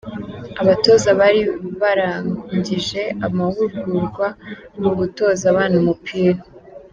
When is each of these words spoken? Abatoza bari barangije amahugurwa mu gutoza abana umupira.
Abatoza 0.61 1.09
bari 1.19 1.41
barangije 1.81 3.01
amahugurwa 3.27 4.27
mu 4.81 4.89
gutoza 4.99 5.43
abana 5.53 5.75
umupira. 5.83 6.41